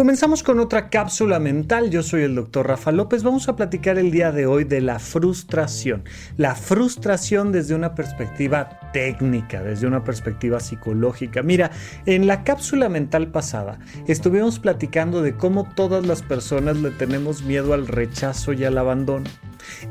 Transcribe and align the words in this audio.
Comenzamos 0.00 0.42
con 0.42 0.60
otra 0.60 0.88
cápsula 0.88 1.38
mental. 1.38 1.90
Yo 1.90 2.02
soy 2.02 2.22
el 2.22 2.34
doctor 2.34 2.66
Rafa 2.66 2.90
López. 2.90 3.22
Vamos 3.22 3.50
a 3.50 3.56
platicar 3.56 3.98
el 3.98 4.10
día 4.10 4.32
de 4.32 4.46
hoy 4.46 4.64
de 4.64 4.80
la 4.80 4.98
frustración. 4.98 6.04
La 6.38 6.54
frustración 6.54 7.52
desde 7.52 7.74
una 7.74 7.94
perspectiva 7.94 8.80
técnica, 8.94 9.62
desde 9.62 9.86
una 9.86 10.02
perspectiva 10.02 10.58
psicológica. 10.58 11.42
Mira, 11.42 11.70
en 12.06 12.26
la 12.26 12.44
cápsula 12.44 12.88
mental 12.88 13.28
pasada 13.28 13.78
estuvimos 14.06 14.58
platicando 14.58 15.20
de 15.20 15.34
cómo 15.34 15.70
todas 15.74 16.06
las 16.06 16.22
personas 16.22 16.78
le 16.78 16.92
tenemos 16.92 17.42
miedo 17.42 17.74
al 17.74 17.86
rechazo 17.86 18.54
y 18.54 18.64
al 18.64 18.78
abandono. 18.78 19.28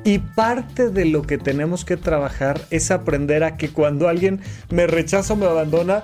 Y 0.03 0.19
parte 0.19 0.89
de 0.89 1.05
lo 1.05 1.23
que 1.23 1.37
tenemos 1.37 1.85
que 1.85 1.97
trabajar 1.97 2.61
es 2.69 2.91
aprender 2.91 3.43
a 3.43 3.57
que 3.57 3.69
cuando 3.69 4.07
alguien 4.07 4.41
me 4.69 4.87
rechaza 4.87 5.33
o 5.33 5.35
me 5.35 5.45
abandona, 5.45 6.03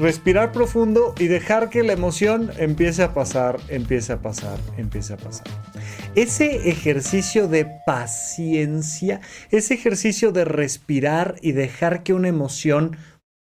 respirar 0.00 0.52
profundo 0.52 1.14
y 1.18 1.26
dejar 1.26 1.70
que 1.70 1.82
la 1.82 1.92
emoción 1.92 2.50
empiece 2.58 3.02
a 3.02 3.14
pasar, 3.14 3.58
empiece 3.68 4.12
a 4.12 4.22
pasar, 4.22 4.58
empiece 4.76 5.14
a 5.14 5.16
pasar. 5.16 5.46
Ese 6.14 6.68
ejercicio 6.68 7.48
de 7.48 7.66
paciencia, 7.86 9.20
ese 9.50 9.74
ejercicio 9.74 10.32
de 10.32 10.44
respirar 10.44 11.36
y 11.42 11.52
dejar 11.52 12.02
que 12.02 12.14
una 12.14 12.28
emoción 12.28 12.96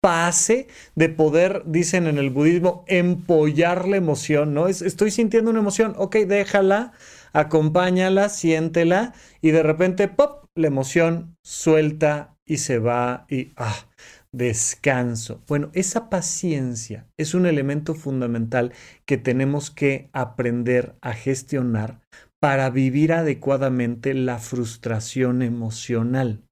pase 0.01 0.67
de 0.95 1.09
poder, 1.09 1.61
dicen 1.65 2.07
en 2.07 2.17
el 2.17 2.31
budismo, 2.31 2.83
empollar 2.87 3.87
la 3.87 3.97
emoción, 3.97 4.53
¿no? 4.53 4.67
estoy 4.67 5.11
sintiendo 5.11 5.51
una 5.51 5.59
emoción, 5.59 5.93
ok, 5.97 6.15
déjala, 6.27 6.93
acompáñala, 7.33 8.29
siéntela 8.29 9.13
y 9.41 9.51
de 9.51 9.63
repente, 9.63 10.07
¡pop! 10.07 10.45
La 10.55 10.67
emoción 10.67 11.37
suelta 11.43 12.35
y 12.45 12.57
se 12.57 12.79
va 12.79 13.25
y 13.29 13.53
¡ah! 13.57 13.87
Descanso. 14.33 15.43
Bueno, 15.47 15.71
esa 15.73 16.09
paciencia 16.09 17.05
es 17.17 17.33
un 17.33 17.45
elemento 17.45 17.95
fundamental 17.95 18.71
que 19.05 19.17
tenemos 19.17 19.71
que 19.71 20.09
aprender 20.13 20.95
a 21.01 21.11
gestionar 21.13 21.99
para 22.39 22.69
vivir 22.69 23.11
adecuadamente 23.11 24.13
la 24.13 24.39
frustración 24.39 25.41
emocional. 25.41 26.43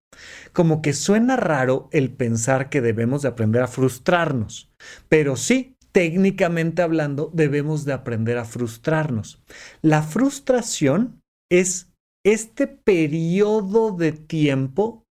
Como 0.52 0.82
que 0.82 0.94
suena 0.94 1.38
raro 1.38 1.88
el 1.92 2.12
pensar 2.12 2.70
que 2.70 2.82
debemos 2.82 3.22
de 3.22 3.30
aprender 3.30 3.62
a 3.62 3.68
frustrarnos, 3.68 4.72
pero 5.08 5.36
sí, 5.36 5.78
técnicamente 6.00 6.82
hablando, 6.82 7.30
debemos 7.34 7.84
de 7.84 7.92
aprender 7.92 8.38
a 8.38 8.46
frustrarnos. 8.46 9.44
La 9.82 10.02
frustración 10.02 11.22
es 11.52 11.92
este 12.26 12.68
periodo 12.68 13.92
de 13.92 14.14
tiempo 14.14 15.04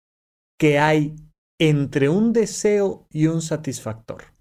que 0.59 0.79
hay 0.79 1.15
entre 1.61 2.09
un 2.09 2.33
deseo 2.33 3.07
y 3.13 3.27
un 3.27 3.43
satisfactor. 3.43 4.33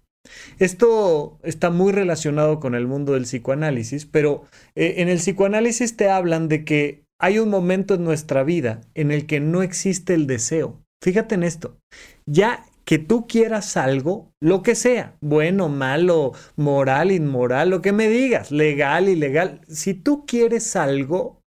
Esto 0.58 1.38
está 1.42 1.68
muy 1.68 1.92
relacionado 1.92 2.60
con 2.60 2.74
el 2.74 2.86
mundo 2.86 3.12
del 3.12 3.24
psicoanálisis, 3.24 4.06
pero 4.06 4.46
eh, 4.74 4.94
en 5.02 5.10
el 5.10 5.18
psicoanálisis 5.18 5.98
te 5.98 6.08
hablan 6.08 6.48
de 6.48 6.64
que 6.64 7.04
hay 7.20 7.40
un 7.40 7.50
momento 7.50 7.92
en 7.92 8.04
nuestra 8.04 8.42
vida 8.42 8.80
en 8.94 9.10
el 9.10 9.26
que 9.26 9.40
no 9.40 9.60
existe 9.62 10.14
el 10.14 10.26
deseo. 10.26 10.82
Fíjate 11.04 11.34
en 11.34 11.42
esto. 11.42 11.76
Ya 12.24 12.64
que 12.88 12.98
tú 12.98 13.26
quieras 13.26 13.76
algo, 13.76 14.32
lo 14.40 14.62
que 14.62 14.74
sea, 14.74 15.14
bueno, 15.20 15.68
malo, 15.68 16.32
moral, 16.56 17.12
inmoral, 17.12 17.68
lo 17.68 17.82
que 17.82 17.92
me 17.92 18.08
digas, 18.08 18.50
legal, 18.50 19.10
ilegal, 19.10 19.60
si 19.68 19.92
tú 19.92 20.24
quieres 20.24 20.74
algo, 20.74 21.42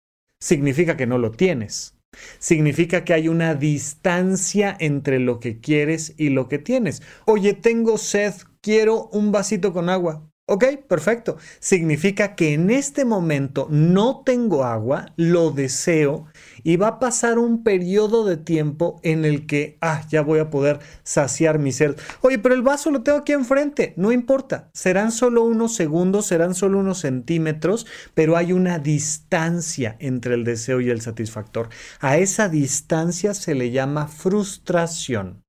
significa 0.41 0.97
que 0.97 1.05
no 1.05 1.19
lo 1.19 1.29
tienes. 1.29 1.95
Significa 2.39 3.05
que 3.05 3.13
hay 3.13 3.27
una 3.27 3.53
distancia 3.53 4.75
entre 4.79 5.19
lo 5.19 5.39
que 5.39 5.59
quieres 5.59 6.15
y 6.17 6.29
lo 6.29 6.47
que 6.47 6.57
tienes. 6.57 7.03
Oye, 7.27 7.53
tengo 7.53 7.99
sed, 7.99 8.33
quiero 8.59 9.07
un 9.09 9.31
vasito 9.31 9.73
con 9.73 9.89
agua. 9.89 10.27
Ok, 10.49 10.65
perfecto. 10.87 11.37
Significa 11.59 12.33
que 12.33 12.53
en 12.53 12.71
este 12.71 13.05
momento 13.05 13.67
no 13.69 14.23
tengo 14.25 14.63
agua, 14.63 15.13
lo 15.17 15.51
deseo 15.51 16.25
y 16.67 16.75
va 16.75 16.87
a 16.87 16.99
pasar 16.99 17.39
un 17.39 17.63
periodo 17.63 18.25
de 18.25 18.35
tiempo 18.35 18.99
en 19.01 19.23
el 19.23 19.47
que, 19.47 19.77
ah, 19.79 20.03
ya 20.09 20.21
voy 20.21 20.39
a 20.39 20.49
poder 20.49 20.79
saciar 21.01 21.59
mi 21.59 21.71
sed. 21.71 21.95
Oye, 22.19 22.39
pero 22.39 22.53
el 22.53 22.61
vaso 22.61 22.91
lo 22.91 23.03
tengo 23.03 23.19
aquí 23.19 23.31
enfrente. 23.31 23.93
No 23.95 24.11
importa. 24.11 24.69
Serán 24.73 25.13
solo 25.13 25.43
unos 25.43 25.73
segundos, 25.75 26.25
serán 26.25 26.55
solo 26.55 26.79
unos 26.79 26.99
centímetros, 26.99 27.87
pero 28.13 28.35
hay 28.35 28.51
una 28.51 28.79
distancia 28.79 29.95
entre 29.99 30.33
el 30.33 30.43
deseo 30.43 30.81
y 30.81 30.89
el 30.89 30.99
satisfactor. 30.99 31.69
A 32.01 32.17
esa 32.17 32.49
distancia 32.49 33.33
se 33.33 33.55
le 33.55 33.71
llama 33.71 34.09
frustración. 34.09 35.45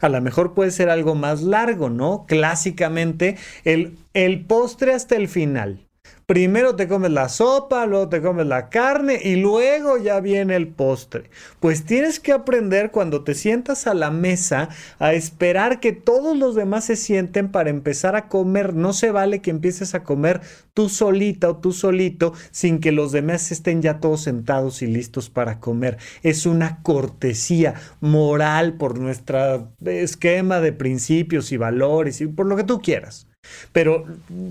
A 0.00 0.08
lo 0.08 0.20
mejor 0.20 0.52
puede 0.52 0.72
ser 0.72 0.90
algo 0.90 1.14
más 1.14 1.42
largo, 1.42 1.90
¿no? 1.90 2.24
Clásicamente, 2.26 3.36
el, 3.62 3.98
el 4.14 4.44
postre 4.46 4.94
hasta 4.94 5.14
el 5.14 5.28
final. 5.28 5.85
Primero 6.26 6.74
te 6.74 6.88
comes 6.88 7.12
la 7.12 7.28
sopa, 7.28 7.86
luego 7.86 8.08
te 8.08 8.20
comes 8.20 8.46
la 8.46 8.68
carne 8.68 9.20
y 9.22 9.36
luego 9.36 9.96
ya 9.96 10.18
viene 10.18 10.56
el 10.56 10.66
postre. 10.66 11.30
Pues 11.60 11.84
tienes 11.84 12.18
que 12.18 12.32
aprender 12.32 12.90
cuando 12.90 13.22
te 13.22 13.32
sientas 13.32 13.86
a 13.86 13.94
la 13.94 14.10
mesa 14.10 14.68
a 14.98 15.12
esperar 15.12 15.78
que 15.78 15.92
todos 15.92 16.36
los 16.36 16.56
demás 16.56 16.86
se 16.86 16.96
sienten 16.96 17.52
para 17.52 17.70
empezar 17.70 18.16
a 18.16 18.26
comer. 18.26 18.74
No 18.74 18.92
se 18.92 19.12
vale 19.12 19.40
que 19.40 19.52
empieces 19.52 19.94
a 19.94 20.02
comer 20.02 20.40
tú 20.74 20.88
solita 20.88 21.48
o 21.48 21.58
tú 21.58 21.70
solito 21.70 22.32
sin 22.50 22.80
que 22.80 22.90
los 22.90 23.12
demás 23.12 23.52
estén 23.52 23.80
ya 23.80 24.00
todos 24.00 24.24
sentados 24.24 24.82
y 24.82 24.88
listos 24.88 25.30
para 25.30 25.60
comer. 25.60 25.96
Es 26.24 26.44
una 26.44 26.82
cortesía 26.82 27.74
moral 28.00 28.74
por 28.78 28.98
nuestro 28.98 29.70
esquema 29.84 30.58
de 30.58 30.72
principios 30.72 31.52
y 31.52 31.56
valores 31.56 32.20
y 32.20 32.26
por 32.26 32.46
lo 32.46 32.56
que 32.56 32.64
tú 32.64 32.82
quieras. 32.82 33.25
Pero 33.72 34.04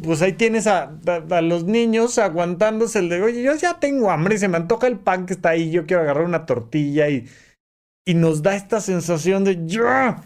pues 0.03 0.21
ahí 0.21 0.33
tienes 0.33 0.67
a, 0.67 0.91
los 1.41 1.65
niños 1.65 2.17
aguantándose 2.17 2.99
el 2.99 3.09
de, 3.09 3.21
oye, 3.21 3.43
yo 3.43 3.55
ya 3.55 3.79
tengo 3.79 4.11
hambre 4.11 4.35
y 4.35 4.37
se 4.37 4.47
me 4.47 4.57
antoja 4.57 4.87
el 4.87 4.99
pan 4.99 5.25
que 5.25 5.33
está 5.33 5.49
ahí, 5.49 5.71
yo 5.71 5.85
quiero 5.85 6.03
agarrar 6.03 6.25
una 6.25 6.45
tortilla 6.45 7.09
y, 7.09 7.27
y 8.05 8.13
nos 8.13 8.43
da 8.43 8.55
esta 8.55 8.81
sensación 8.81 9.43
de 9.43 9.65
ya. 9.65 10.23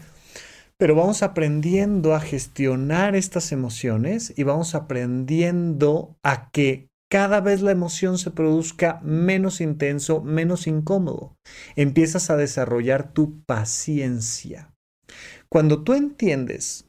Pero 0.76 0.94
vamos 0.94 1.22
aprendiendo 1.22 2.14
a 2.14 2.20
gestionar 2.20 3.14
estas 3.14 3.52
emociones 3.52 4.32
y 4.36 4.44
vamos 4.44 4.74
aprendiendo 4.74 6.16
a 6.22 6.50
que 6.50 6.88
cada 7.10 7.40
vez 7.40 7.60
la 7.60 7.72
emoción 7.72 8.18
se 8.18 8.30
produzca 8.30 9.00
menos 9.02 9.60
intenso, 9.60 10.22
menos 10.22 10.66
incómodo. 10.68 11.36
Empiezas 11.74 12.30
a 12.30 12.36
desarrollar 12.36 13.12
tu 13.12 13.42
paciencia. 13.42 14.72
Cuando 15.48 15.82
tú 15.82 15.94
entiendes 15.94 16.86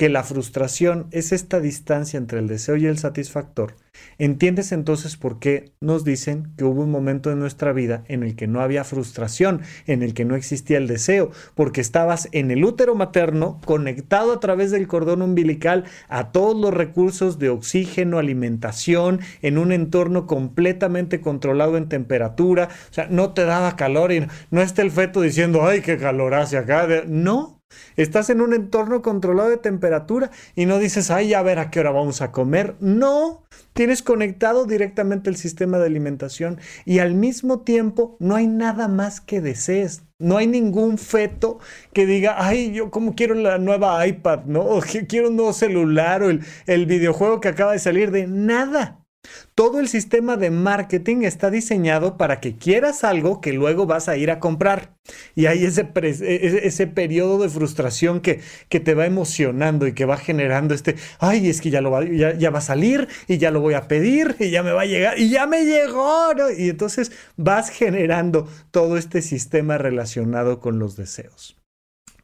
que 0.00 0.08
la 0.08 0.22
frustración 0.22 1.08
es 1.10 1.30
esta 1.30 1.60
distancia 1.60 2.16
entre 2.16 2.38
el 2.38 2.48
deseo 2.48 2.74
y 2.76 2.86
el 2.86 2.96
satisfactor, 2.96 3.74
entiendes 4.16 4.72
entonces 4.72 5.18
por 5.18 5.38
qué 5.38 5.74
nos 5.78 6.04
dicen 6.04 6.54
que 6.56 6.64
hubo 6.64 6.84
un 6.84 6.90
momento 6.90 7.30
en 7.30 7.38
nuestra 7.38 7.74
vida 7.74 8.02
en 8.08 8.22
el 8.22 8.34
que 8.34 8.46
no 8.46 8.62
había 8.62 8.82
frustración, 8.84 9.60
en 9.86 10.02
el 10.02 10.14
que 10.14 10.24
no 10.24 10.36
existía 10.36 10.78
el 10.78 10.86
deseo, 10.86 11.32
porque 11.54 11.82
estabas 11.82 12.30
en 12.32 12.50
el 12.50 12.64
útero 12.64 12.94
materno 12.94 13.60
conectado 13.66 14.32
a 14.32 14.40
través 14.40 14.70
del 14.70 14.88
cordón 14.88 15.20
umbilical 15.20 15.84
a 16.08 16.32
todos 16.32 16.58
los 16.58 16.72
recursos 16.72 17.38
de 17.38 17.50
oxígeno, 17.50 18.16
alimentación, 18.16 19.20
en 19.42 19.58
un 19.58 19.70
entorno 19.70 20.26
completamente 20.26 21.20
controlado 21.20 21.76
en 21.76 21.90
temperatura, 21.90 22.70
o 22.90 22.94
sea, 22.94 23.08
no 23.10 23.34
te 23.34 23.44
daba 23.44 23.76
calor 23.76 24.12
y 24.12 24.26
no 24.50 24.62
está 24.62 24.80
el 24.80 24.92
feto 24.92 25.20
diciendo, 25.20 25.66
ay, 25.66 25.82
qué 25.82 25.98
calor 25.98 26.32
hace 26.32 26.56
acá, 26.56 26.88
no, 27.06 27.59
Estás 27.96 28.30
en 28.30 28.40
un 28.40 28.54
entorno 28.54 29.02
controlado 29.02 29.50
de 29.50 29.56
temperatura 29.56 30.30
y 30.54 30.66
no 30.66 30.78
dices, 30.78 31.10
ay, 31.10 31.34
a 31.34 31.42
ver 31.42 31.58
a 31.58 31.70
qué 31.70 31.80
hora 31.80 31.90
vamos 31.90 32.22
a 32.22 32.32
comer. 32.32 32.76
No, 32.80 33.44
tienes 33.72 34.02
conectado 34.02 34.64
directamente 34.64 35.30
el 35.30 35.36
sistema 35.36 35.78
de 35.78 35.86
alimentación 35.86 36.58
y 36.84 36.98
al 37.00 37.14
mismo 37.14 37.60
tiempo 37.60 38.16
no 38.20 38.34
hay 38.34 38.46
nada 38.46 38.88
más 38.88 39.20
que 39.20 39.40
desees. 39.40 40.02
No 40.18 40.36
hay 40.36 40.46
ningún 40.46 40.98
feto 40.98 41.58
que 41.92 42.06
diga, 42.06 42.36
ay, 42.38 42.72
yo 42.72 42.90
como 42.90 43.14
quiero 43.14 43.34
la 43.34 43.58
nueva 43.58 44.06
iPad, 44.06 44.44
¿no? 44.44 44.60
O 44.70 44.80
quiero 45.08 45.28
un 45.28 45.36
nuevo 45.36 45.52
celular 45.52 46.22
o 46.22 46.30
el, 46.30 46.44
el 46.66 46.86
videojuego 46.86 47.40
que 47.40 47.48
acaba 47.48 47.72
de 47.72 47.78
salir 47.78 48.10
de 48.10 48.26
nada. 48.26 48.99
Todo 49.54 49.80
el 49.80 49.88
sistema 49.88 50.36
de 50.38 50.50
marketing 50.50 51.22
está 51.22 51.50
diseñado 51.50 52.16
para 52.16 52.40
que 52.40 52.56
quieras 52.56 53.04
algo 53.04 53.42
que 53.42 53.52
luego 53.52 53.84
vas 53.84 54.08
a 54.08 54.16
ir 54.16 54.30
a 54.30 54.40
comprar. 54.40 54.96
Y 55.34 55.46
hay 55.46 55.64
ese, 55.64 55.90
e-, 55.94 56.60
ese, 56.64 56.86
periodo 56.86 57.42
de 57.42 57.50
frustración 57.50 58.20
que, 58.20 58.40
que, 58.68 58.80
te 58.80 58.94
va 58.94 59.04
emocionando 59.06 59.86
y 59.86 59.92
que 59.92 60.06
va 60.06 60.16
generando 60.16 60.74
este, 60.74 60.96
ay, 61.18 61.48
es 61.50 61.60
que 61.60 61.68
ya, 61.70 61.82
lo 61.82 61.90
va, 61.90 62.04
ya, 62.04 62.50
va 62.50 62.58
a 62.58 62.62
salir 62.62 63.08
y 63.28 63.36
ya 63.38 63.50
lo 63.50 63.60
voy 63.60 63.74
a 63.74 63.88
pedir 63.88 64.36
y 64.38 64.50
ya 64.50 64.62
me 64.62 64.72
va 64.72 64.82
a 64.82 64.86
llegar 64.86 65.18
y 65.18 65.28
ya 65.28 65.46
me 65.46 65.64
llegó. 65.64 66.32
Y 66.56 66.70
entonces 66.70 67.12
vas 67.36 67.68
generando 67.70 68.48
todo 68.70 68.96
este 68.96 69.20
sistema 69.20 69.76
relacionado 69.78 70.60
con 70.60 70.78
los 70.78 70.96
deseos 70.96 71.56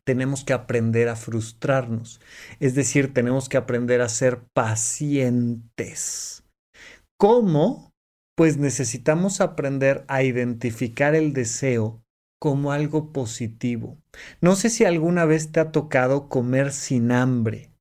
tenemos 0.05 0.45
que 0.45 0.53
aprender 0.53 1.09
a 1.09 1.17
frustrarnos. 1.17 2.21
Es 2.61 2.77
decir, 2.77 3.13
tenemos 3.13 3.49
que 3.49 3.57
aprender 3.57 4.01
a 4.03 4.09
ser 4.09 4.39
pacientes. 4.55 6.46
¿Cómo? 7.19 7.95
Pues 8.37 8.59
necesitamos 8.59 9.41
aprender 9.41 10.05
a 10.07 10.23
identificar 10.23 11.15
el 11.15 11.33
deseo 11.33 12.03
como 12.39 12.73
algo 12.73 13.11
positivo. 13.11 13.97
No 14.43 14.55
sé 14.55 14.69
si 14.69 14.85
alguna 14.85 15.25
vez 15.25 15.51
te 15.51 15.61
ha 15.61 15.73
tocado 15.73 16.29
comer 16.29 16.73
sin 16.73 17.13
hambre. 17.13 17.73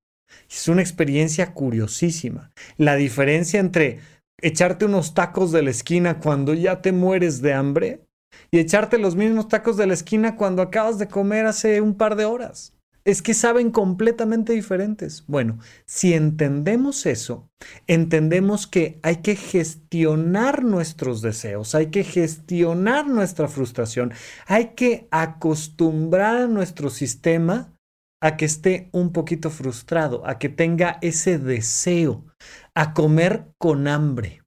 Es 0.49 0.69
una 0.69 0.81
experiencia 0.81 1.53
curiosísima. 1.53 2.53
La 2.77 2.95
diferencia 2.95 3.59
entre 3.59 3.99
echarte 4.41 4.85
unos 4.85 5.13
tacos 5.13 5.51
de 5.51 5.63
la 5.63 5.71
esquina 5.71 6.19
cuando 6.19 6.53
ya 6.53 6.81
te 6.81 6.93
mueres 6.93 7.41
de 7.41 7.53
hambre 7.53 8.05
y 8.51 8.59
echarte 8.59 8.97
los 8.97 9.17
mismos 9.17 9.49
tacos 9.49 9.75
de 9.75 9.87
la 9.87 9.93
esquina 9.93 10.37
cuando 10.37 10.61
acabas 10.61 10.97
de 10.97 11.09
comer 11.09 11.45
hace 11.45 11.81
un 11.81 11.95
par 11.97 12.15
de 12.15 12.23
horas. 12.23 12.74
Es 13.05 13.21
que 13.21 13.35
saben 13.35 13.69
completamente 13.69 14.53
diferentes. 14.53 15.23
Bueno, 15.27 15.59
si 15.85 16.15
entendemos 16.15 17.05
eso, 17.05 17.51
entendemos 17.85 18.65
que 18.65 18.99
hay 19.03 19.17
que 19.17 19.35
gestionar 19.35 20.63
nuestros 20.63 21.21
deseos, 21.21 21.75
hay 21.75 21.91
que 21.91 22.03
gestionar 22.03 23.07
nuestra 23.07 23.47
frustración, 23.47 24.11
hay 24.47 24.73
que 24.73 25.07
acostumbrar 25.11 26.37
a 26.37 26.47
nuestro 26.47 26.89
sistema 26.89 27.77
a 28.21 28.37
que 28.37 28.45
esté 28.45 28.89
un 28.91 29.11
poquito 29.11 29.51
frustrado, 29.51 30.25
a 30.25 30.39
que 30.39 30.49
tenga 30.49 30.97
ese 31.01 31.37
deseo, 31.37 32.25
a 32.73 32.95
comer 32.95 33.51
con 33.59 33.87
hambre 33.87 34.44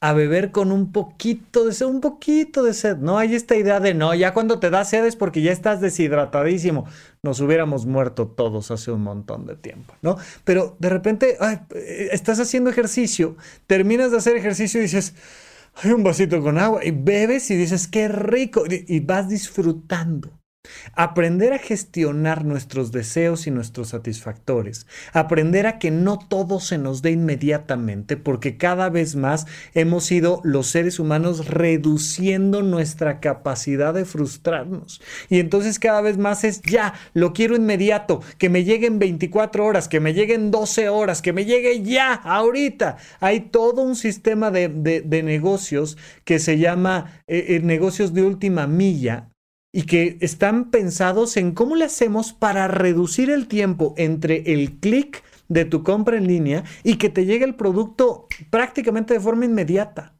a 0.00 0.12
beber 0.12 0.50
con 0.50 0.72
un 0.72 0.92
poquito 0.92 1.64
de 1.64 1.72
sed, 1.72 1.86
un 1.86 2.00
poquito 2.00 2.62
de 2.62 2.74
sed. 2.74 2.96
No 2.98 3.18
hay 3.18 3.34
esta 3.34 3.56
idea 3.56 3.80
de 3.80 3.94
no, 3.94 4.14
ya 4.14 4.34
cuando 4.34 4.58
te 4.58 4.70
da 4.70 4.84
sed 4.84 5.06
es 5.06 5.16
porque 5.16 5.42
ya 5.42 5.52
estás 5.52 5.80
deshidratadísimo. 5.80 6.86
Nos 7.22 7.40
hubiéramos 7.40 7.86
muerto 7.86 8.26
todos 8.26 8.70
hace 8.70 8.90
un 8.90 9.02
montón 9.02 9.46
de 9.46 9.56
tiempo, 9.56 9.94
¿no? 10.02 10.16
Pero 10.44 10.76
de 10.78 10.88
repente 10.88 11.38
eh, 11.40 12.08
estás 12.12 12.40
haciendo 12.40 12.70
ejercicio, 12.70 13.36
terminas 13.66 14.10
de 14.10 14.18
hacer 14.18 14.36
ejercicio 14.36 14.80
y 14.80 14.84
dices, 14.84 15.14
hay 15.76 15.92
un 15.92 16.02
vasito 16.02 16.42
con 16.42 16.58
agua 16.58 16.84
y 16.84 16.90
bebes 16.90 17.50
y 17.50 17.56
dices, 17.56 17.86
qué 17.86 18.08
rico, 18.08 18.64
y 18.68 19.00
vas 19.00 19.28
disfrutando. 19.28 20.41
Aprender 20.94 21.52
a 21.52 21.58
gestionar 21.58 22.44
nuestros 22.44 22.92
deseos 22.92 23.46
y 23.46 23.50
nuestros 23.50 23.88
satisfactores. 23.88 24.86
Aprender 25.12 25.66
a 25.66 25.78
que 25.78 25.90
no 25.90 26.18
todo 26.18 26.60
se 26.60 26.78
nos 26.78 27.02
dé 27.02 27.10
inmediatamente 27.10 28.16
porque 28.16 28.56
cada 28.58 28.88
vez 28.88 29.16
más 29.16 29.46
hemos 29.74 30.10
ido 30.12 30.40
los 30.44 30.68
seres 30.68 30.98
humanos 30.98 31.48
reduciendo 31.48 32.62
nuestra 32.62 33.20
capacidad 33.20 33.92
de 33.94 34.04
frustrarnos. 34.04 35.00
Y 35.28 35.40
entonces 35.40 35.78
cada 35.78 36.00
vez 36.00 36.18
más 36.18 36.44
es 36.44 36.62
ya, 36.62 36.94
lo 37.12 37.32
quiero 37.32 37.56
inmediato, 37.56 38.20
que 38.38 38.48
me 38.48 38.64
lleguen 38.64 38.98
24 38.98 39.64
horas, 39.64 39.88
que 39.88 39.98
me 40.00 40.14
lleguen 40.14 40.50
12 40.50 40.88
horas, 40.88 41.22
que 41.22 41.32
me 41.32 41.44
llegue 41.44 41.82
ya, 41.82 42.12
ahorita. 42.12 42.98
Hay 43.18 43.40
todo 43.40 43.82
un 43.82 43.96
sistema 43.96 44.50
de, 44.50 44.68
negocios 45.22 45.96
que 46.24 46.38
se 46.38 46.58
llama 46.58 47.22
eh, 47.26 47.46
eh, 47.48 47.60
negocios 47.60 48.14
de 48.14 48.22
última 48.22 48.66
milla 48.66 49.31
y 49.72 49.84
que 49.84 50.18
están 50.20 50.70
pensados 50.70 51.36
en 51.36 51.52
cómo 51.52 51.74
le 51.76 51.86
hacemos 51.86 52.32
para 52.32 52.68
reducir 52.68 53.30
el 53.30 53.48
tiempo 53.48 53.94
entre 53.96 54.52
el 54.52 54.78
clic 54.78 55.24
de 55.48 55.64
tu 55.64 55.82
compra 55.82 56.16
en 56.16 56.26
línea 56.26 56.64
y 56.84 56.96
que 56.96 57.08
te 57.08 57.24
llegue 57.24 57.44
el 57.44 57.56
producto 57.56 58.26
prácticamente 58.50 59.14
de 59.14 59.20
forma 59.20 59.46
inmediata. 59.46 60.18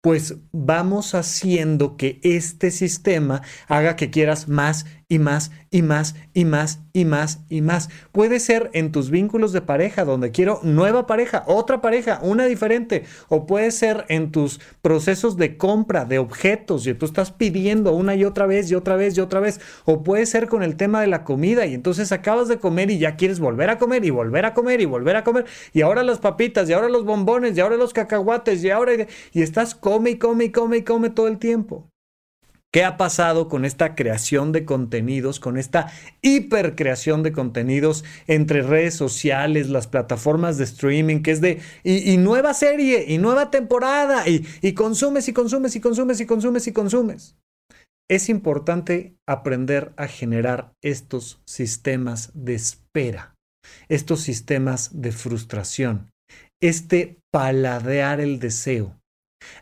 Pues 0.00 0.36
vamos 0.52 1.14
haciendo 1.14 1.96
que 1.96 2.20
este 2.22 2.70
sistema 2.70 3.42
haga 3.66 3.96
que 3.96 4.10
quieras 4.10 4.48
más 4.48 4.86
y 5.08 5.18
más 5.18 5.50
y 5.70 5.82
más 5.82 6.14
y 6.34 6.44
más 6.44 6.80
y 6.92 7.04
más 7.06 7.40
y 7.48 7.62
más. 7.62 7.88
Puede 8.12 8.40
ser 8.40 8.70
en 8.74 8.92
tus 8.92 9.10
vínculos 9.10 9.52
de 9.52 9.62
pareja, 9.62 10.04
donde 10.04 10.30
quiero 10.30 10.60
nueva 10.62 11.06
pareja, 11.06 11.44
otra 11.46 11.80
pareja, 11.80 12.20
una 12.22 12.44
diferente. 12.44 13.04
O 13.28 13.46
puede 13.46 13.70
ser 13.70 14.04
en 14.08 14.30
tus 14.30 14.60
procesos 14.82 15.36
de 15.36 15.56
compra 15.56 16.04
de 16.04 16.18
objetos 16.18 16.86
y 16.86 16.94
tú 16.94 17.06
estás 17.06 17.32
pidiendo 17.32 17.92
una 17.94 18.14
y 18.14 18.24
otra 18.24 18.46
vez 18.46 18.70
y 18.70 18.74
otra 18.74 18.96
vez 18.96 19.16
y 19.16 19.20
otra 19.20 19.40
vez. 19.40 19.60
O 19.86 20.02
puede 20.02 20.26
ser 20.26 20.48
con 20.48 20.62
el 20.62 20.76
tema 20.76 21.00
de 21.00 21.06
la 21.06 21.24
comida 21.24 21.64
y 21.66 21.74
entonces 21.74 22.12
acabas 22.12 22.48
de 22.48 22.58
comer 22.58 22.90
y 22.90 22.98
ya 22.98 23.16
quieres 23.16 23.40
volver 23.40 23.70
a 23.70 23.78
comer 23.78 24.04
y 24.04 24.10
volver 24.10 24.44
a 24.44 24.54
comer 24.54 24.80
y 24.80 24.84
volver 24.84 25.16
a 25.16 25.24
comer. 25.24 25.46
Y 25.72 25.80
ahora 25.80 26.02
las 26.02 26.18
papitas 26.18 26.68
y 26.68 26.74
ahora 26.74 26.88
los 26.90 27.04
bombones 27.04 27.56
y 27.56 27.60
ahora 27.60 27.76
los 27.76 27.92
cacahuates 27.92 28.62
y 28.62 28.70
ahora... 28.70 28.92
Y 29.32 29.42
estás 29.42 29.74
come 29.74 30.10
y 30.10 30.18
come 30.18 30.46
y 30.46 30.52
come 30.52 30.78
y 30.78 30.82
come 30.82 31.10
todo 31.10 31.28
el 31.28 31.38
tiempo. 31.38 31.88
¿Qué 32.70 32.84
ha 32.84 32.98
pasado 32.98 33.48
con 33.48 33.64
esta 33.64 33.94
creación 33.94 34.52
de 34.52 34.66
contenidos, 34.66 35.40
con 35.40 35.56
esta 35.56 35.90
hipercreación 36.20 37.22
de 37.22 37.32
contenidos 37.32 38.04
entre 38.26 38.60
redes 38.60 38.94
sociales, 38.94 39.70
las 39.70 39.86
plataformas 39.86 40.58
de 40.58 40.64
streaming, 40.64 41.22
que 41.22 41.30
es 41.30 41.40
de, 41.40 41.62
y, 41.82 42.18
nueva 42.18 42.52
serie, 42.52 43.06
y 43.08 43.16
nueva 43.16 43.50
temporada, 43.50 44.28
y, 44.28 44.46
y 44.60 44.74
consumes 44.74 45.28
y 45.28 45.32
consumes 45.32 45.76
y 45.76 45.80
consumes 45.80 46.20
y 46.20 46.26
consumes 46.26 46.66
y 46.66 46.72
consumes? 46.72 47.36
Es 48.10 48.28
importante 48.28 49.16
aprender 49.26 49.92
a 49.96 50.06
generar 50.06 50.72
estos 50.82 51.40
sistemas 51.46 52.30
de 52.34 52.54
espera, 52.54 53.34
estos 53.88 54.20
sistemas 54.20 54.90
de 55.00 55.12
frustración, 55.12 56.10
este 56.60 57.18
paladear 57.32 58.20
el 58.20 58.40
deseo 58.40 58.98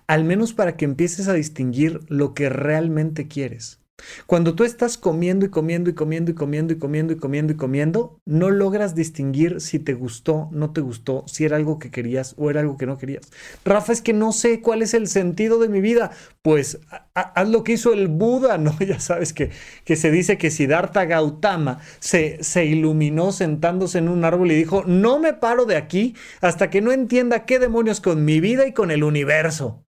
al 0.06 0.24
menos 0.24 0.52
para 0.52 0.76
que 0.76 0.84
empieces 0.84 1.28
a 1.28 1.34
distinguir 1.34 2.00
lo 2.08 2.34
que 2.34 2.48
realmente 2.48 3.28
quieres. 3.28 3.80
Cuando 4.26 4.54
tú 4.54 4.64
estás 4.64 4.98
comiendo 4.98 5.46
y 5.46 5.50
comiendo 5.50 5.90
y 5.90 5.94
comiendo 5.94 6.30
y 6.30 6.34
comiendo 6.34 6.72
y 6.72 6.78
comiendo 6.78 7.12
y 7.12 7.16
comiendo 7.16 7.52
y 7.52 7.56
comiendo, 7.56 8.20
no 8.26 8.50
logras 8.50 8.94
distinguir 8.94 9.60
si 9.60 9.78
te 9.78 9.94
gustó, 9.94 10.48
no 10.52 10.72
te 10.72 10.80
gustó, 10.80 11.24
si 11.26 11.44
era 11.44 11.56
algo 11.56 11.78
que 11.78 11.90
querías 11.90 12.34
o 12.36 12.50
era 12.50 12.60
algo 12.60 12.76
que 12.76 12.86
no 12.86 12.98
querías. 12.98 13.30
Rafa, 13.64 13.92
es 13.92 14.02
que 14.02 14.12
no 14.12 14.32
sé 14.32 14.60
cuál 14.60 14.82
es 14.82 14.94
el 14.94 15.08
sentido 15.08 15.58
de 15.58 15.68
mi 15.68 15.80
vida. 15.80 16.10
Pues 16.42 16.78
haz 17.14 17.48
lo 17.48 17.64
que 17.64 17.72
hizo 17.72 17.92
el 17.92 18.08
Buda, 18.08 18.58
¿no? 18.58 18.76
Ya 18.86 19.00
sabes 19.00 19.32
que, 19.32 19.50
que 19.84 19.96
se 19.96 20.12
dice 20.12 20.38
que 20.38 20.50
Siddhartha 20.50 21.06
Gautama 21.06 21.80
se, 21.98 22.42
se 22.42 22.66
iluminó 22.66 23.32
sentándose 23.32 23.98
en 23.98 24.08
un 24.08 24.24
árbol 24.24 24.52
y 24.52 24.54
dijo, 24.54 24.84
no 24.86 25.18
me 25.18 25.32
paro 25.32 25.64
de 25.64 25.76
aquí 25.76 26.14
hasta 26.40 26.70
que 26.70 26.80
no 26.80 26.92
entienda 26.92 27.46
qué 27.46 27.58
demonios 27.58 28.00
con 28.00 28.24
mi 28.24 28.40
vida 28.40 28.66
y 28.66 28.72
con 28.72 28.90
el 28.92 29.02
universo 29.02 29.85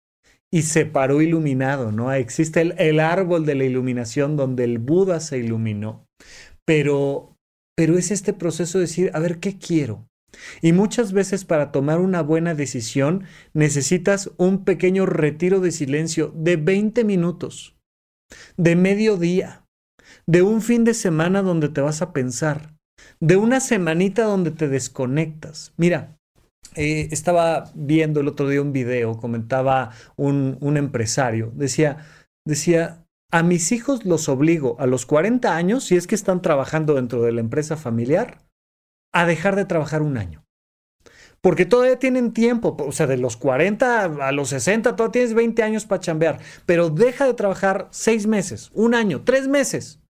y 0.53 0.61
se 0.61 0.85
paró 0.85 1.23
iluminado, 1.23 1.91
¿no? 1.91 2.13
Existe 2.13 2.61
el, 2.61 3.00
árbol 3.00 3.44
de 3.44 3.55
la 3.55 3.63
iluminación 3.63 4.38
donde 4.38 4.65
el 4.65 4.77
Buda 4.77 5.19
se 5.19 5.39
iluminó, 5.39 6.05
pero, 6.63 7.35
pero 7.75 7.97
es 7.97 8.11
este 8.11 8.33
proceso 8.33 8.77
de 8.77 8.83
decir, 8.83 9.09
a 9.15 9.19
ver, 9.19 9.39
¿qué 9.39 9.57
quiero? 9.57 10.07
Y 10.61 10.71
muchas 10.71 11.11
veces 11.11 11.44
para 11.44 11.71
tomar 11.71 12.00
una 12.00 12.21
buena 12.21 12.53
decisión 12.53 13.23
necesitas 13.55 14.29
un 14.38 14.63
pequeño 14.63 15.07
retiro 15.07 15.59
de 15.59 15.71
silencio 15.71 16.31
de 16.35 16.57
20 16.57 17.03
minutos, 17.03 17.75
de 18.55 18.75
mediodía, 18.75 19.65
de 20.27 20.44
un 20.44 20.61
fin 20.61 20.83
de 20.83 20.94
semana 20.94 21.41
donde 21.41 21.69
te 21.69 21.81
vas 21.81 22.03
a 22.03 22.13
pensar, 22.13 22.75
de 23.19 23.38
una 23.38 23.59
semanita 23.59 24.25
donde 24.25 24.51
te 24.51 24.67
desconectas. 24.67 25.74
Mira, 25.77 26.19
eh, 26.75 27.08
estaba 27.12 27.72
viendo 27.74 28.20
el 28.20 28.27
otro 28.27 28.48
día 28.50 28.62
un 28.62 28.74
video, 28.74 29.18
comentaba 29.18 29.92
un, 30.15 30.58
empresario, 30.77 31.51
decía, 31.56 32.06
decía, 32.46 33.06
a 33.32 33.44
mis 33.44 33.72
hijos 33.72 34.06
los 34.06 34.30
obligo 34.30 34.75
a 34.80 34.86
los 34.86 35.06
40 35.06 35.56
años, 35.56 35.86
si 35.86 35.96
es 35.96 36.08
que 36.08 36.15
están 36.15 36.42
trabajando 36.42 36.96
dentro 36.96 37.22
de 37.24 37.32
la 37.32 37.42
empresa 37.42 37.77
familiar, 37.77 38.42
a 39.13 39.25
dejar 39.25 39.56
de 39.56 39.65
trabajar 39.65 40.01
un 40.01 40.18
año. 40.18 40.46
Porque 41.42 41.65
todavía 41.65 42.00
tienen 42.00 42.32
tiempo, 42.32 42.77
o 42.80 42.92
sea, 42.92 43.06
de 43.08 43.18
los 43.18 43.36
40 43.38 44.03
a 44.03 44.32
los 44.32 44.50
60, 44.50 44.96
todavía 44.96 45.12
tienes 45.12 45.34
20 45.34 45.63
años 45.63 45.86
para 45.86 46.00
chambear, 46.00 46.39
pero 46.65 46.89
deja 46.89 47.25
de 47.25 47.34
trabajar 47.34 47.88
6 47.92 48.27
meses, 48.27 48.72
un 48.74 48.96
año, 48.96 49.24
3 49.24 49.48
meses 49.48 50.02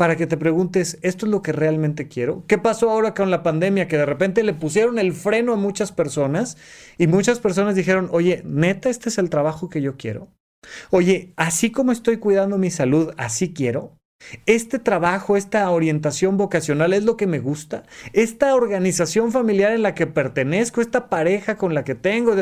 para 0.00 0.16
que 0.16 0.26
te 0.26 0.38
preguntes, 0.38 0.98
¿esto 1.02 1.26
es 1.26 1.30
lo 1.30 1.42
que 1.42 1.52
realmente 1.52 2.08
quiero? 2.08 2.42
¿Qué 2.46 2.56
pasó 2.56 2.88
ahora 2.88 3.12
con 3.12 3.30
la 3.30 3.42
pandemia? 3.42 3.86
Que 3.86 3.98
de 3.98 4.06
repente 4.06 4.42
le 4.42 4.54
pusieron 4.54 4.98
el 4.98 5.12
freno 5.12 5.52
a 5.52 5.56
muchas 5.56 5.92
personas 5.92 6.56
y 6.96 7.06
muchas 7.06 7.38
personas 7.38 7.74
dijeron, 7.74 8.08
oye, 8.10 8.40
neta, 8.46 8.88
este 8.88 9.10
es 9.10 9.18
el 9.18 9.28
trabajo 9.28 9.68
que 9.68 9.82
yo 9.82 9.98
quiero. 9.98 10.28
Oye, 10.88 11.34
así 11.36 11.70
como 11.70 11.92
estoy 11.92 12.16
cuidando 12.16 12.56
mi 12.56 12.70
salud, 12.70 13.12
así 13.18 13.52
quiero. 13.52 13.98
Este 14.46 14.78
trabajo, 14.78 15.36
esta 15.36 15.68
orientación 15.68 16.38
vocacional 16.38 16.94
es 16.94 17.04
lo 17.04 17.18
que 17.18 17.26
me 17.26 17.38
gusta. 17.38 17.82
Esta 18.14 18.54
organización 18.54 19.32
familiar 19.32 19.72
en 19.72 19.82
la 19.82 19.94
que 19.94 20.06
pertenezco, 20.06 20.80
esta 20.80 21.10
pareja 21.10 21.58
con 21.58 21.74
la 21.74 21.84
que 21.84 21.94
tengo, 21.94 22.34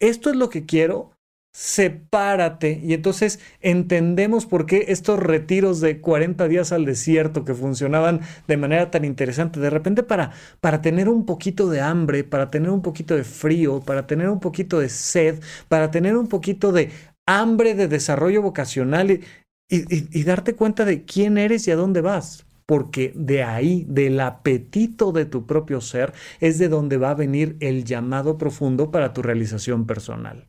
esto 0.00 0.28
es 0.28 0.36
lo 0.36 0.50
que 0.50 0.66
quiero 0.66 1.15
sepárate. 1.56 2.82
Y 2.84 2.92
entonces 2.92 3.40
entendemos 3.62 4.44
por 4.44 4.66
qué 4.66 4.84
estos 4.88 5.18
retiros 5.18 5.80
de 5.80 6.02
40 6.02 6.48
días 6.48 6.70
al 6.70 6.84
desierto 6.84 7.46
que 7.46 7.54
funcionaban 7.54 8.20
de 8.46 8.58
manera 8.58 8.90
tan 8.90 9.06
interesante, 9.06 9.58
de 9.58 9.70
repente 9.70 10.02
para, 10.02 10.32
para 10.60 10.82
tener 10.82 11.08
un 11.08 11.24
poquito 11.24 11.70
de 11.70 11.80
hambre, 11.80 12.24
para 12.24 12.50
tener 12.50 12.68
un 12.68 12.82
poquito 12.82 13.16
de 13.16 13.24
frío, 13.24 13.80
para 13.80 14.06
tener 14.06 14.28
un 14.28 14.38
poquito 14.38 14.80
de 14.80 14.90
sed, 14.90 15.40
para 15.68 15.90
tener 15.90 16.18
un 16.18 16.28
poquito 16.28 16.72
de 16.72 16.90
hambre 17.24 17.74
de 17.74 17.88
desarrollo 17.88 18.42
vocacional 18.42 19.10
y, 19.10 19.22
y 19.70 20.24
darte 20.24 20.54
cuenta 20.56 20.84
de 20.84 21.04
quién 21.04 21.38
eres 21.38 21.66
y 21.68 21.70
a 21.70 21.76
dónde 21.76 22.02
vas 22.02 22.44
porque 22.66 23.12
de 23.14 23.44
ahí, 23.44 23.86
del 23.88 24.20
apetito 24.20 25.12
de 25.12 25.24
tu 25.24 25.46
propio 25.46 25.80
ser, 25.80 26.12
es 26.40 26.58
de 26.58 26.68
donde 26.68 26.98
va 26.98 27.12
a 27.12 27.14
venir 27.14 27.56
el 27.60 27.84
llamado 27.84 28.36
profundo 28.36 28.90
para 28.90 29.12
tu 29.14 29.22
realización 29.22 29.86
personal. 29.86 30.48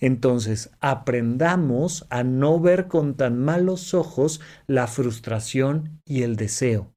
Entonces, 0.00 0.70
aprendamos 0.80 2.06
a 2.10 2.22
no 2.22 2.60
ver 2.60 2.88
con 2.88 3.14
tan 3.14 3.38
malos 3.38 3.94
ojos 3.94 4.40
la 4.66 4.86
frustración 4.86 6.00
y 6.04 6.22
el 6.22 6.36
deseo. 6.36 6.92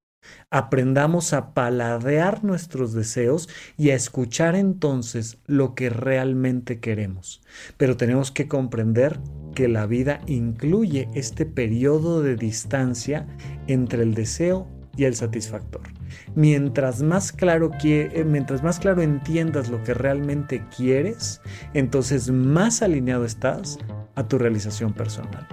Aprendamos 0.51 1.33
a 1.33 1.53
paladear 1.53 2.43
nuestros 2.43 2.93
deseos 2.93 3.49
y 3.77 3.91
a 3.91 3.95
escuchar 3.95 4.55
entonces 4.55 5.37
lo 5.45 5.75
que 5.75 5.89
realmente 5.89 6.79
queremos. 6.79 7.41
Pero 7.77 7.97
tenemos 7.97 8.31
que 8.31 8.47
comprender 8.47 9.19
que 9.55 9.67
la 9.67 9.85
vida 9.85 10.21
incluye 10.27 11.09
este 11.13 11.45
periodo 11.45 12.21
de 12.21 12.35
distancia 12.35 13.27
entre 13.67 14.03
el 14.03 14.13
deseo 14.13 14.67
y 14.95 15.05
el 15.05 15.15
satisfactor. 15.15 15.98
Mientras 16.35 17.01
más 17.01 17.31
claro, 17.31 17.71
eh, 17.83 18.23
mientras 18.25 18.63
más 18.63 18.79
claro 18.79 19.01
entiendas 19.01 19.69
lo 19.69 19.83
que 19.83 19.93
realmente 19.93 20.63
quieres, 20.75 21.41
entonces 21.73 22.31
más 22.31 22.81
alineado 22.81 23.25
estás 23.25 23.77
a 24.15 24.27
tu 24.27 24.37
realización 24.37 24.93
personal. 24.93 25.47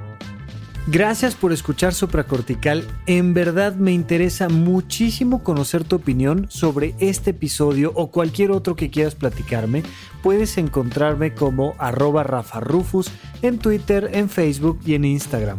Gracias 0.89 1.35
por 1.35 1.53
escuchar 1.53 1.95
Supracortical. 1.95 2.87
En 3.07 3.35
verdad 3.35 3.75
me 3.75 3.91
interesa 3.91 4.49
muchísimo 4.49 5.43
conocer 5.43 5.83
tu 5.83 5.97
opinión 5.97 6.47
sobre 6.49 6.95
este 7.01 7.31
episodio 7.31 7.91
o 7.97 8.13
cualquier 8.13 8.53
otro 8.53 8.77
que 8.77 8.89
quieras 8.89 9.17
platicarme. 9.17 9.83
Puedes 10.23 10.59
encontrarme 10.59 11.35
como 11.35 11.75
arroba 11.79 12.23
Rafa 12.23 12.61
Rufus 12.61 13.11
en 13.43 13.59
Twitter, 13.59 14.11
en 14.13 14.29
Facebook 14.29 14.79
y 14.87 14.95
en 14.95 15.07
Instagram. 15.07 15.59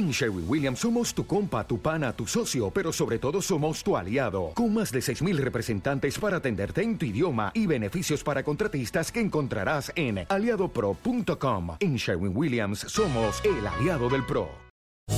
En 0.00 0.12
Sherwin 0.12 0.46
Williams 0.48 0.78
somos 0.78 1.12
tu 1.12 1.26
compa, 1.26 1.62
tu 1.62 1.78
pana, 1.78 2.14
tu 2.14 2.26
socio, 2.26 2.70
pero 2.70 2.90
sobre 2.90 3.18
todo 3.18 3.42
somos 3.42 3.82
tu 3.82 3.98
aliado, 3.98 4.52
con 4.54 4.72
más 4.72 4.90
de 4.92 5.00
6.000 5.00 5.36
representantes 5.36 6.18
para 6.18 6.38
atenderte 6.38 6.82
en 6.82 6.96
tu 6.96 7.04
idioma 7.04 7.50
y 7.52 7.66
beneficios 7.66 8.22
para 8.22 8.42
contratistas 8.42 9.12
que 9.12 9.20
encontrarás 9.20 9.92
en 9.94 10.24
aliadopro.com. 10.26 11.76
En 11.80 11.96
Sherwin 11.96 12.32
Williams 12.34 12.78
somos 12.88 13.42
el 13.44 13.66
aliado 13.66 14.08
del 14.08 14.24
PRO. 14.24 14.48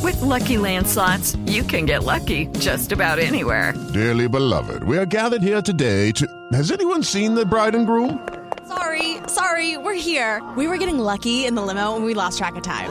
With 0.02 0.20
lucky 0.20 0.56
landslots, 0.56 1.38
you 1.46 1.62
can 1.62 1.86
get 1.86 2.02
lucky 2.02 2.48
just 2.58 2.90
about 2.90 3.20
anywhere. 3.20 3.74
Dearly 3.94 4.26
beloved, 4.26 4.82
we 4.82 4.98
are 4.98 5.06
gathered 5.06 5.42
here 5.42 5.62
today 5.62 6.10
to. 6.10 6.26
Has 6.52 6.72
anyone 6.72 7.04
seen 7.04 7.36
the 7.36 7.46
bride 7.46 7.76
and 7.76 7.86
groom? 7.86 8.18
Sorry, 8.66 9.18
sorry, 9.28 9.76
we're 9.76 9.94
here. 9.94 10.42
We 10.56 10.66
were 10.66 10.78
getting 10.78 10.98
lucky 10.98 11.46
in 11.46 11.54
the 11.54 11.62
limo 11.62 11.94
and 11.94 12.04
we 12.04 12.14
lost 12.14 12.38
track 12.38 12.56
of 12.56 12.64
time. 12.64 12.90